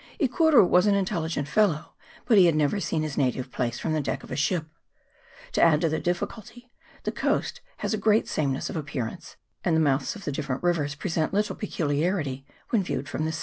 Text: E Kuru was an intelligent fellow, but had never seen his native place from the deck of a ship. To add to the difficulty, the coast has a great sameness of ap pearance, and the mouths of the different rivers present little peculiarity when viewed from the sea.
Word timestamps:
E 0.17 0.27
Kuru 0.27 0.65
was 0.65 0.87
an 0.87 0.95
intelligent 0.95 1.47
fellow, 1.47 1.93
but 2.25 2.35
had 2.41 2.55
never 2.55 2.79
seen 2.79 3.03
his 3.03 3.19
native 3.19 3.51
place 3.51 3.77
from 3.77 3.93
the 3.93 4.01
deck 4.01 4.23
of 4.23 4.31
a 4.31 4.35
ship. 4.35 4.65
To 5.51 5.61
add 5.61 5.79
to 5.81 5.89
the 5.89 5.99
difficulty, 5.99 6.71
the 7.03 7.11
coast 7.11 7.61
has 7.77 7.93
a 7.93 7.99
great 8.01 8.27
sameness 8.27 8.67
of 8.67 8.77
ap 8.77 8.85
pearance, 8.87 9.35
and 9.63 9.75
the 9.75 9.79
mouths 9.79 10.15
of 10.15 10.23
the 10.25 10.31
different 10.31 10.63
rivers 10.63 10.95
present 10.95 11.35
little 11.35 11.55
peculiarity 11.55 12.47
when 12.71 12.81
viewed 12.81 13.07
from 13.07 13.25
the 13.25 13.31
sea. 13.31 13.39